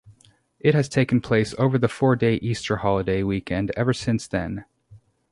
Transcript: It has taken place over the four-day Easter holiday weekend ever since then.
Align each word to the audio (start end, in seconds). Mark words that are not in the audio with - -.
It 0.59 0.73
has 0.73 0.89
taken 0.89 1.21
place 1.21 1.53
over 1.59 1.77
the 1.77 1.87
four-day 1.87 2.37
Easter 2.37 2.77
holiday 2.77 3.21
weekend 3.21 3.69
ever 3.77 3.93
since 3.93 4.27
then. 4.27 4.65